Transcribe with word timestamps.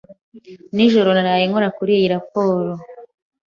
Nijoro 0.75 1.09
naraye 1.13 1.43
nkora 1.49 1.69
kuri 1.77 1.91
iyi 1.99 2.07
raporo. 2.15 2.71